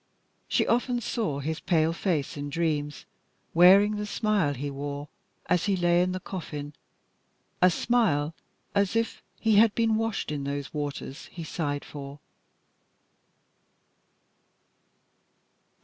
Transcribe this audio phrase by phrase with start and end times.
[0.47, 3.05] She often saw his pale face in dreams,
[3.53, 5.09] wearing the smile he wore
[5.45, 6.73] as he lay in the coffin,
[7.61, 8.33] a smile
[8.73, 12.19] as if he had been washed in those waters he sighed for.